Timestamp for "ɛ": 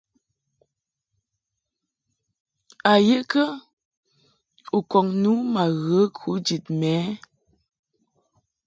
7.05-7.07